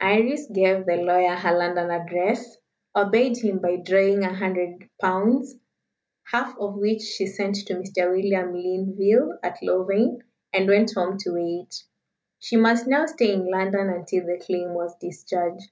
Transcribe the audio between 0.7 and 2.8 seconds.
the lawyer her London address,